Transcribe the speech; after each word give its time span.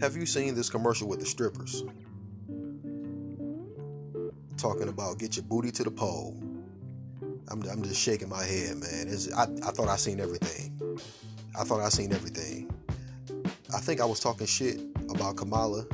Have 0.00 0.16
you 0.16 0.24
seen 0.24 0.54
this 0.54 0.70
commercial 0.70 1.06
with 1.08 1.20
the 1.20 1.26
strippers? 1.26 1.84
Talking 4.56 4.88
about 4.88 5.18
get 5.18 5.36
your 5.36 5.44
booty 5.44 5.70
to 5.72 5.84
the 5.84 5.90
pole. 5.90 6.42
I'm, 7.48 7.62
I'm 7.64 7.82
just 7.82 8.00
shaking 8.00 8.30
my 8.30 8.42
head, 8.42 8.78
man. 8.78 9.08
It's, 9.08 9.30
I, 9.30 9.42
I 9.42 9.72
thought 9.72 9.88
I 9.88 9.96
seen 9.96 10.18
everything. 10.18 10.98
I 11.58 11.64
thought 11.64 11.80
I 11.80 11.90
seen 11.90 12.14
everything. 12.14 12.72
I 13.74 13.78
think 13.78 14.00
I 14.00 14.06
was 14.06 14.20
talking 14.20 14.46
shit 14.46 14.80
about 15.10 15.36
Kamala 15.36 15.84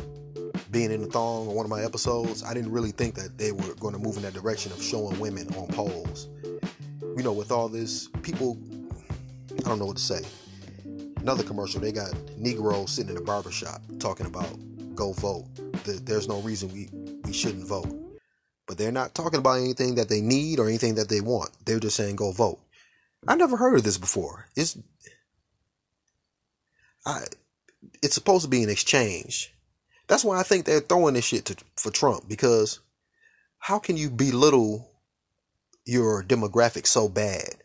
being 0.70 0.93
in 0.93 1.02
the 1.02 1.09
thong 1.09 1.48
on 1.48 1.54
one 1.57 1.66
of 1.66 1.70
my 1.70 1.82
episodes. 1.82 2.45
I 2.45 2.54
didn't 2.54 2.70
really 2.70 2.93
think 2.93 3.16
that 3.16 3.38
they 3.38 3.50
were 3.50 3.75
going 3.80 3.95
to 3.95 4.00
move 4.00 4.16
in 4.16 4.23
that 4.23 4.34
direction 4.34 4.70
of 4.70 4.80
showing 4.80 5.18
women 5.18 5.52
on 5.57 5.66
poles. 5.66 6.29
You 7.02 7.25
know, 7.25 7.32
with 7.32 7.50
all 7.50 7.68
this, 7.68 8.09
people, 8.23 8.57
I 9.59 9.68
don't 9.68 9.80
know 9.80 9.86
what 9.86 9.96
to 9.96 10.02
say. 10.02 10.23
Another 11.27 11.43
commercial, 11.43 11.81
they 11.81 11.91
got 11.91 12.15
Negroes 12.39 12.93
sitting 12.93 13.11
in 13.11 13.17
a 13.17 13.21
barbershop 13.21 13.83
talking 13.98 14.27
about 14.27 14.48
go 14.95 15.12
vote. 15.12 15.47
There's 15.84 16.29
no 16.29 16.41
reason 16.41 16.73
we, 16.73 16.89
we 17.25 17.33
shouldn't 17.33 17.67
vote. 17.67 17.93
But 18.69 18.79
they're 18.79 18.93
not 18.93 19.17
talking 19.17 19.41
about 19.41 19.59
anything 19.59 19.97
that 19.97 20.09
they 20.09 20.20
need 20.20 20.61
or 20.61 20.69
anything 20.69 20.95
that 20.95 21.09
they 21.09 21.20
want. 21.20 21.51
They're 21.65 21.81
just 21.81 21.97
saying 21.97 22.15
go 22.15 22.31
vote. 22.31 22.61
I 23.27 23.34
never 23.34 23.57
heard 23.57 23.75
of 23.75 23.83
this 23.83 23.98
before. 23.98 24.47
It's 24.55 24.79
I 27.05 27.25
it's 28.05 28.15
supposed 28.15 28.45
to 28.45 28.48
be 28.48 28.62
an 28.62 28.70
exchange. 28.70 29.53
That's 30.06 30.25
why 30.25 30.39
I 30.39 30.45
think 30.45 30.65
they're 30.65 30.79
throwing 30.79 31.15
this 31.15 31.25
shit 31.25 31.47
to, 31.47 31.56
for 31.75 31.91
Trump 31.91 32.29
because 32.29 32.79
how 33.59 33.81
can 33.81 33.97
you 33.97 34.11
belittle 34.11 34.93
your 35.84 36.23
demographic 36.23 36.87
so 36.87 37.09
bad 37.09 37.56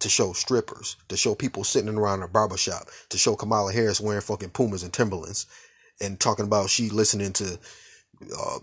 to 0.00 0.08
show 0.08 0.32
strippers, 0.32 0.96
to 1.08 1.16
show 1.16 1.34
people 1.34 1.64
sitting 1.64 1.96
around 1.96 2.22
a 2.22 2.28
barbershop, 2.28 2.88
to 3.10 3.18
show 3.18 3.36
Kamala 3.36 3.72
Harris 3.72 4.00
wearing 4.00 4.20
fucking 4.20 4.50
Pumas 4.50 4.82
and 4.82 4.92
Timberlands 4.92 5.46
and 6.00 6.18
talking 6.18 6.46
about 6.46 6.70
she 6.70 6.88
listening 6.88 7.32
to, 7.34 7.58
uh, 8.36 8.58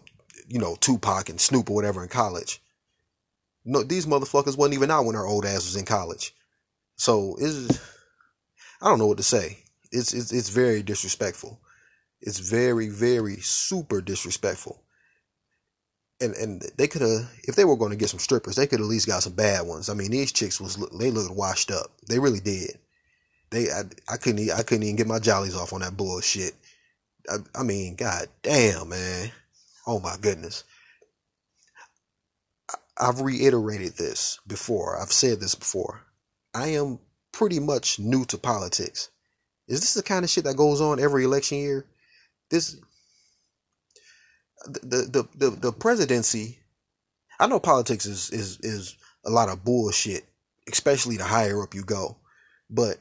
you 0.48 0.60
know, 0.60 0.76
Tupac 0.80 1.30
and 1.30 1.40
Snoop 1.40 1.70
or 1.70 1.76
whatever 1.76 2.04
in 2.04 2.10
college. 2.10 2.62
No, 3.64 3.84
these 3.84 4.06
motherfuckers 4.06 4.58
wasn't 4.58 4.76
even 4.76 4.92
out 4.92 5.06
when 5.06 5.16
her 5.16 5.26
old 5.26 5.46
ass 5.46 5.66
was 5.66 5.76
in 5.76 5.86
college. 5.86 6.34
So 6.96 7.36
it's, 7.40 7.80
I 8.82 8.90
don't 8.90 9.00
know 9.00 9.08
what 9.08 9.18
to 9.18 9.24
say. 9.24 9.60
It's, 9.92 10.14
it's, 10.14 10.32
it's 10.32 10.50
very 10.50 10.82
disrespectful. 10.82 11.60
It's 12.22 12.40
very, 12.40 12.90
very 12.90 13.38
super 13.38 14.02
disrespectful. 14.02 14.82
And 16.20 16.34
and 16.36 16.62
they 16.78 16.88
could 16.88 17.02
have, 17.02 17.30
if 17.44 17.56
they 17.56 17.66
were 17.66 17.78
going 17.78 17.92
to 17.92 17.98
get 17.98 18.10
some 18.10 18.20
strippers, 18.20 18.56
they 18.56 18.68
could 18.68 18.80
at 18.80 18.86
least 18.86 19.08
got 19.08 19.24
some 19.24 19.34
bad 19.34 19.68
ones. 19.68 19.90
I 19.90 19.94
mean, 19.94 20.12
these 20.12 20.32
chicks 20.32 20.60
was 20.60 20.76
they 20.98 21.12
looked 21.12 21.36
washed 21.36 21.70
up. 21.70 21.92
They 22.08 22.20
really 22.20 22.40
did. 22.40 22.80
They 23.52 23.72
I, 23.72 23.84
I 24.10 24.18
couldn't 24.18 24.50
I 24.52 24.64
couldn't 24.64 24.84
even 24.84 24.96
get 24.96 25.08
my 25.08 25.20
jollies 25.20 25.56
off 25.56 25.74
on 25.74 25.82
that 25.82 25.96
bullshit. 25.96 26.54
I, 27.30 27.38
I 27.54 27.64
mean, 27.64 27.96
god 27.96 28.28
damn, 28.42 28.90
man. 28.90 29.32
Oh 29.86 30.00
my 30.00 30.16
goodness. 30.20 30.64
I've 33.00 33.22
reiterated 33.22 33.96
this 33.98 34.40
before. 34.48 35.00
I've 35.00 35.12
said 35.12 35.40
this 35.40 35.56
before. 35.56 36.02
I 36.54 36.70
am 36.70 37.00
pretty 37.32 37.60
much 37.60 38.00
new 38.00 38.26
to 38.26 38.38
politics. 38.38 39.10
Is 39.68 39.82
this 39.82 39.94
the 39.94 40.04
kind 40.04 40.24
of 40.24 40.32
shit 40.32 40.46
that 40.46 40.58
goes 40.58 40.82
on 40.82 41.00
every 41.00 41.24
election 41.24 41.60
year? 41.60 41.86
This 42.50 42.78
the 44.68 45.28
the 45.36 45.50
the, 45.50 45.50
the 45.52 45.72
presidency. 45.72 46.60
I 47.40 47.48
know 47.48 47.60
politics 47.60 48.06
is 48.06 48.30
is 48.32 48.60
is 48.62 48.96
a 49.26 49.30
lot 49.30 49.50
of 49.50 49.64
bullshit, 49.64 50.26
especially 50.72 51.18
the 51.18 51.26
higher 51.26 51.62
up 51.62 51.74
you 51.74 51.84
go. 51.84 52.18
But 52.70 52.98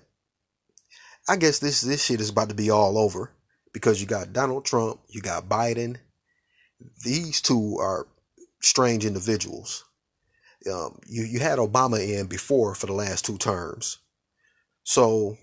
I 1.29 1.37
guess 1.37 1.59
this 1.59 1.81
this 1.81 2.05
shit 2.05 2.21
is 2.21 2.31
about 2.31 2.49
to 2.51 2.55
be 2.55 2.71
all 2.71 2.99
over 2.99 3.33
because 3.73 4.01
you 4.01 4.07
got 4.07 4.33
Donald 4.33 4.65
Trump, 4.65 5.01
you 5.09 5.21
got 5.21 5.49
Biden. 5.49 5.97
These 7.05 7.41
two 7.41 7.79
are 7.81 8.07
strange 8.61 9.05
individuals. 9.05 9.85
Um, 10.71 10.99
you 11.07 11.25
you 11.25 11.41
had 11.41 11.59
Obama 11.59 12.01
in 12.01 12.27
before 12.27 12.75
for 12.75 12.87
the 12.87 12.93
last 12.93 13.25
two 13.25 13.39
terms, 13.39 13.99
so 14.83 15.37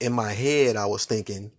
in 0.00 0.12
my 0.12 0.32
head, 0.32 0.76
I 0.76 0.86
was 0.86 1.04
thinking, 1.04 1.52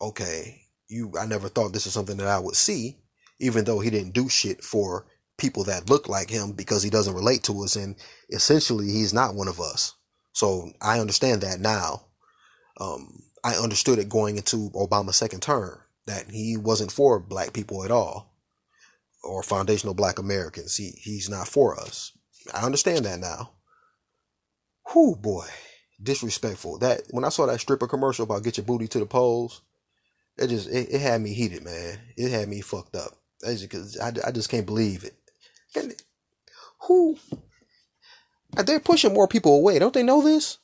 okay, 0.00 0.62
you, 0.92 1.12
I 1.18 1.26
never 1.26 1.48
thought 1.48 1.72
this 1.72 1.86
is 1.86 1.92
something 1.92 2.16
that 2.18 2.28
I 2.28 2.38
would 2.38 2.56
see, 2.56 2.98
even 3.40 3.64
though 3.64 3.80
he 3.80 3.90
didn't 3.90 4.12
do 4.12 4.28
shit 4.28 4.62
for 4.62 5.06
people 5.38 5.64
that 5.64 5.90
look 5.90 6.08
like 6.08 6.30
him 6.30 6.52
because 6.52 6.82
he 6.82 6.90
doesn't 6.90 7.14
relate 7.14 7.42
to 7.44 7.64
us. 7.64 7.76
And 7.76 7.96
essentially, 8.30 8.90
he's 8.90 9.12
not 9.12 9.34
one 9.34 9.48
of 9.48 9.60
us. 9.60 9.94
So 10.32 10.70
I 10.80 11.00
understand 11.00 11.40
that 11.40 11.60
now. 11.60 12.06
Um, 12.80 13.22
I 13.44 13.54
understood 13.54 13.98
it 13.98 14.08
going 14.08 14.36
into 14.36 14.70
Obama's 14.70 15.16
second 15.16 15.40
term 15.40 15.78
that 16.06 16.30
he 16.30 16.56
wasn't 16.56 16.92
for 16.92 17.18
black 17.18 17.52
people 17.52 17.84
at 17.84 17.90
all 17.90 18.34
or 19.24 19.42
foundational 19.42 19.94
black 19.94 20.18
Americans. 20.18 20.76
He, 20.76 20.92
he's 20.96 21.28
not 21.28 21.48
for 21.48 21.78
us. 21.78 22.12
I 22.54 22.64
understand 22.64 23.04
that 23.04 23.18
now. 23.18 23.52
Whoo 24.94 25.16
boy 25.16 25.46
disrespectful. 26.02 26.78
That 26.78 27.02
when 27.10 27.24
I 27.24 27.28
saw 27.28 27.46
that 27.46 27.60
stripper 27.60 27.86
commercial 27.86 28.24
about 28.24 28.42
get 28.42 28.56
your 28.56 28.66
booty 28.66 28.88
to 28.88 28.98
the 28.98 29.06
poles, 29.06 29.62
it 30.38 30.48
just 30.48 30.68
it, 30.68 30.88
it 30.90 31.00
had 31.00 31.20
me 31.20 31.32
heated, 31.32 31.64
man. 31.64 31.98
It 32.16 32.30
had 32.30 32.48
me 32.48 32.60
fucked 32.60 32.96
up. 32.96 33.18
Because 33.40 33.98
I, 33.98 34.12
I 34.26 34.30
just 34.30 34.48
can't 34.48 34.66
believe 34.66 35.04
it. 35.04 35.14
And 35.74 35.94
who? 36.82 37.18
They're 38.52 38.80
pushing 38.80 39.14
more 39.14 39.26
people 39.26 39.56
away. 39.56 39.78
Don't 39.78 39.94
they 39.94 40.02
know 40.02 40.22
this? 40.22 40.58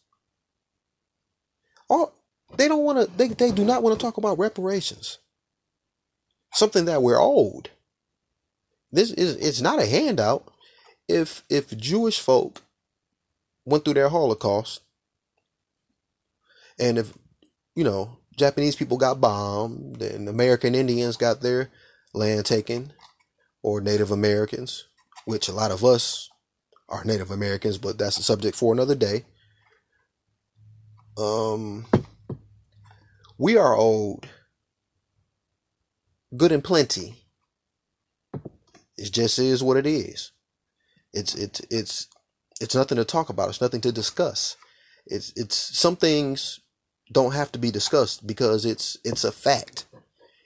Or 1.88 2.12
they 2.56 2.68
don't 2.68 2.84
want 2.84 2.98
to. 2.98 3.16
They 3.16 3.28
they 3.28 3.50
do 3.50 3.64
not 3.64 3.82
want 3.82 3.98
to 3.98 4.04
talk 4.04 4.16
about 4.16 4.38
reparations. 4.38 5.18
Something 6.52 6.84
that 6.84 7.02
we're 7.02 7.20
owed. 7.20 7.70
This 8.92 9.10
is 9.10 9.36
it's 9.36 9.60
not 9.60 9.80
a 9.80 9.86
handout. 9.86 10.50
If 11.08 11.42
if 11.48 11.76
Jewish 11.76 12.20
folk 12.20 12.62
went 13.64 13.84
through 13.84 13.94
their 13.94 14.08
Holocaust 14.08 14.80
and 16.78 16.98
if, 16.98 17.12
you 17.74 17.84
know, 17.84 18.17
Japanese 18.38 18.76
people 18.76 18.96
got 18.96 19.20
bombed 19.20 20.00
and 20.00 20.28
American 20.28 20.74
Indians 20.74 21.16
got 21.16 21.40
their 21.40 21.70
land 22.14 22.46
taken, 22.46 22.92
or 23.62 23.80
Native 23.80 24.10
Americans, 24.10 24.86
which 25.24 25.48
a 25.48 25.52
lot 25.52 25.70
of 25.70 25.84
us 25.84 26.30
are 26.88 27.04
Native 27.04 27.30
Americans, 27.30 27.76
but 27.78 27.98
that's 27.98 28.18
a 28.18 28.22
subject 28.22 28.56
for 28.56 28.72
another 28.72 28.94
day. 28.94 29.24
Um, 31.18 31.84
we 33.36 33.56
are 33.56 33.76
old, 33.76 34.26
good 36.36 36.52
and 36.52 36.64
plenty. 36.64 37.16
It 38.96 39.12
just 39.12 39.38
is 39.38 39.62
what 39.62 39.76
it 39.76 39.86
is. 39.86 40.32
It's 41.12 41.34
it's 41.34 41.60
it's 41.70 42.08
it's 42.60 42.74
nothing 42.74 42.96
to 42.96 43.04
talk 43.04 43.28
about. 43.28 43.48
It's 43.48 43.60
nothing 43.60 43.80
to 43.82 43.92
discuss. 43.92 44.56
It's 45.06 45.32
it's 45.36 45.56
some 45.56 45.96
things 45.96 46.60
don't 47.12 47.34
have 47.34 47.52
to 47.52 47.58
be 47.58 47.70
discussed 47.70 48.26
because 48.26 48.64
it's 48.64 48.98
it's 49.04 49.24
a 49.24 49.32
fact. 49.32 49.86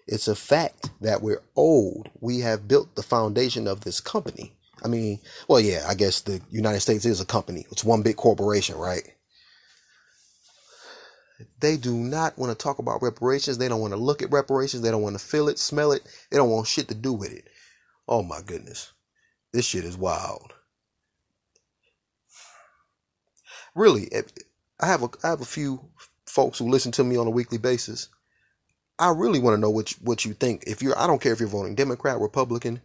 It's 0.06 0.28
a 0.28 0.34
fact 0.36 0.90
that 1.00 1.22
we're 1.22 1.42
old. 1.56 2.10
We 2.20 2.40
have 2.40 2.68
built 2.68 2.94
the 2.94 3.02
foundation 3.02 3.66
of 3.66 3.80
this 3.80 4.00
company. 4.00 4.52
I 4.84 4.88
mean, 4.88 5.20
well, 5.48 5.60
yeah, 5.60 5.84
I 5.88 5.94
guess 5.94 6.20
the 6.20 6.40
United 6.50 6.80
States 6.80 7.04
is 7.04 7.20
a 7.20 7.24
company. 7.24 7.66
It's 7.70 7.84
one 7.84 8.02
big 8.02 8.16
corporation, 8.16 8.76
right? 8.76 9.04
They 11.60 11.76
do 11.76 11.94
not 11.94 12.36
want 12.36 12.50
to 12.50 12.60
talk 12.60 12.78
about 12.78 13.02
reparations. 13.02 13.58
They 13.58 13.68
don't 13.68 13.80
want 13.80 13.92
to 13.92 13.98
look 13.98 14.22
at 14.22 14.32
reparations. 14.32 14.82
They 14.82 14.90
don't 14.90 15.02
want 15.02 15.18
to 15.18 15.24
feel 15.24 15.48
it, 15.48 15.58
smell 15.58 15.92
it. 15.92 16.02
They 16.30 16.36
don't 16.36 16.50
want 16.50 16.66
shit 16.66 16.88
to 16.88 16.94
do 16.94 17.12
with 17.12 17.32
it. 17.32 17.44
Oh 18.08 18.22
my 18.22 18.40
goodness. 18.44 18.92
This 19.52 19.66
shit 19.66 19.84
is 19.84 19.96
wild. 19.96 20.54
Really, 23.74 24.12
eh, 24.12 24.22
I 24.80 24.86
have 24.86 25.02
a 25.02 25.08
I 25.22 25.28
have 25.28 25.40
a 25.40 25.46
few 25.46 25.90
folks 26.32 26.58
who 26.58 26.68
listen 26.70 26.92
to 26.92 27.04
me 27.04 27.16
on 27.16 27.26
a 27.26 27.30
weekly 27.30 27.58
basis, 27.58 28.08
I 28.98 29.10
really 29.10 29.38
want 29.38 29.54
to 29.54 29.60
know 29.60 29.70
what 29.70 29.92
you, 29.92 29.98
what 30.02 30.24
you 30.24 30.32
think. 30.32 30.64
If 30.66 30.82
you're, 30.82 30.98
I 30.98 31.06
don't 31.06 31.20
care 31.20 31.32
if 31.32 31.40
you're 31.40 31.48
voting 31.48 31.74
Democrat, 31.74 32.18
Republican. 32.18 32.80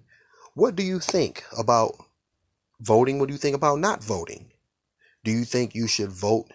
What 0.54 0.75
do 0.75 0.83
you 0.83 1.00
think 1.00 1.45
about 1.57 1.95
voting? 2.81 3.19
What 3.19 3.27
do 3.27 3.33
you 3.33 3.38
think 3.39 3.56
about 3.56 3.80
not 3.80 4.04
voting? 4.04 4.51
Do 5.24 5.31
you 5.31 5.45
think 5.45 5.75
you 5.75 5.88
should 5.88 6.12
vote 6.12 6.51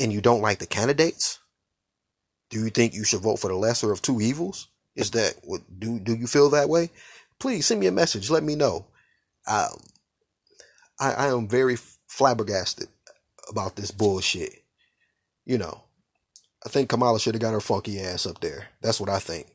and 0.00 0.12
you 0.12 0.20
don't 0.20 0.42
like 0.42 0.58
the 0.58 0.66
candidates? 0.66 1.38
Do 2.50 2.58
you 2.58 2.70
think 2.70 2.94
you 2.94 3.04
should 3.04 3.20
vote 3.20 3.38
for 3.38 3.48
the 3.48 3.56
lesser 3.56 3.92
of 3.92 4.02
two 4.02 4.20
evils? 4.20 4.68
Is 4.94 5.10
that 5.12 5.34
what 5.44 5.60
do 5.78 5.98
do 5.98 6.14
you 6.14 6.26
feel 6.26 6.48
that 6.50 6.68
way? 6.68 6.90
Please 7.38 7.66
send 7.66 7.80
me 7.80 7.86
a 7.86 7.92
message. 7.92 8.30
Let 8.30 8.42
me 8.42 8.54
know. 8.54 8.86
I, 9.46 9.68
I 10.98 11.26
am 11.26 11.48
very 11.48 11.76
flabbergasted 12.06 12.88
about 13.48 13.76
this 13.76 13.90
bullshit. 13.90 14.62
You 15.44 15.58
know, 15.58 15.84
I 16.64 16.68
think 16.68 16.88
Kamala 16.88 17.20
should 17.20 17.34
have 17.34 17.42
got 17.42 17.52
her 17.52 17.60
funky 17.60 18.00
ass 18.00 18.26
up 18.26 18.40
there. 18.40 18.68
That's 18.82 19.00
what 19.00 19.08
I 19.10 19.18
think. 19.18 19.46